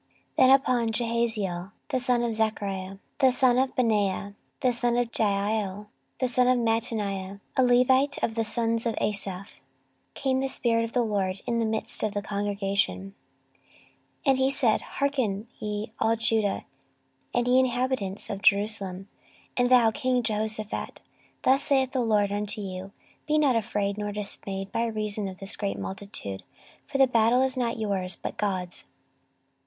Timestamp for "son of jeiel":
4.73-5.89